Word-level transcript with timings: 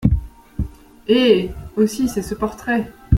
Eh! 1.07 1.51
aussi, 1.77 2.09
c’est 2.09 2.23
ce 2.23 2.33
portrait! 2.33 2.91